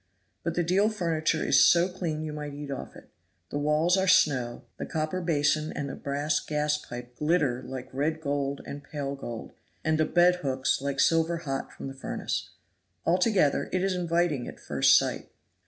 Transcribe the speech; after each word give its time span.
But 0.41 0.55
the 0.55 0.63
deal 0.63 0.89
furniture 0.89 1.43
is 1.45 1.63
so 1.63 1.87
clean 1.87 2.23
you 2.23 2.33
might 2.33 2.55
eat 2.55 2.71
off 2.71 2.95
it. 2.95 3.11
The 3.51 3.59
walls 3.59 3.97
are 3.97 4.07
snow, 4.07 4.63
the 4.77 4.85
copper 4.87 5.21
basin 5.21 5.71
and 5.73 5.87
the 5.87 5.95
brass 5.95 6.39
gaspipe 6.39 7.17
glitter 7.17 7.61
like 7.61 7.93
red 7.93 8.19
gold 8.19 8.61
and 8.65 8.83
pale 8.83 9.13
gold, 9.13 9.51
and 9.85 9.99
the 9.99 10.05
bed 10.05 10.37
hooks 10.37 10.81
like 10.81 10.99
silver 10.99 11.37
hot 11.37 11.71
from 11.71 11.87
the 11.87 11.93
furnace. 11.93 12.49
Altogether 13.05 13.69
it 13.71 13.83
is 13.83 13.93
inviting 13.93 14.47
at 14.47 14.59
first 14.59 14.97
sight. 14.97 15.29